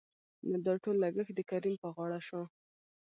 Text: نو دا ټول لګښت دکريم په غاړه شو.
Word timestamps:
نو 0.49 0.55
دا 0.65 0.73
ټول 0.83 0.95
لګښت 1.03 1.33
دکريم 1.37 1.75
په 1.83 1.87
غاړه 1.95 2.19
شو. 2.27 2.41